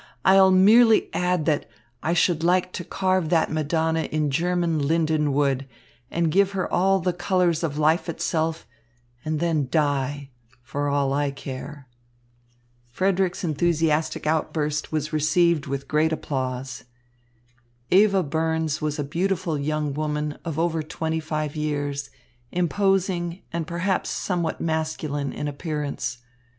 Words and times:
I'll 0.25 0.49
merely 0.49 1.13
add 1.13 1.45
that 1.45 1.67
I 2.01 2.13
should 2.13 2.43
like 2.43 2.73
to 2.73 2.83
carve 2.83 3.29
that 3.29 3.51
Madonna 3.51 4.05
in 4.05 4.31
German 4.31 4.79
linden 4.87 5.31
wood 5.31 5.67
and 6.09 6.31
give 6.31 6.53
her 6.53 6.67
all 6.73 6.99
the 6.99 7.13
colours 7.13 7.61
of 7.63 7.77
life 7.77 8.09
itself, 8.09 8.65
and 9.23 9.39
then 9.39 9.67
die, 9.69 10.31
for 10.63 10.89
all 10.89 11.13
I 11.13 11.29
care." 11.29 11.87
Frederick's 12.89 13.43
enthusiastic 13.43 14.25
outburst 14.25 14.91
was 14.91 15.13
received 15.13 15.67
with 15.67 15.87
great 15.87 16.11
applause. 16.11 16.83
Eva 17.91 18.23
Burns 18.23 18.81
was 18.81 18.97
a 18.97 19.03
beautiful 19.03 19.55
young 19.59 19.93
woman 19.93 20.35
of 20.43 20.57
over 20.57 20.81
twenty 20.81 21.19
five 21.19 21.55
years, 21.55 22.09
imposing 22.51 23.43
and 23.53 23.67
perhaps 23.67 24.09
somewhat 24.09 24.59
masculine 24.59 25.31
in 25.31 25.47
appearance. 25.47 26.17